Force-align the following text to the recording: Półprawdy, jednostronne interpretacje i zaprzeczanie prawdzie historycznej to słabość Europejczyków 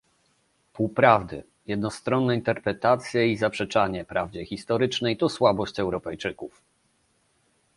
Półprawdy, 0.73 1.43
jednostronne 1.67 2.35
interpretacje 2.35 3.27
i 3.27 3.37
zaprzeczanie 3.37 4.05
prawdzie 4.05 4.45
historycznej 4.45 5.17
to 5.17 5.29
słabość 5.29 5.79
Europejczyków 5.79 6.61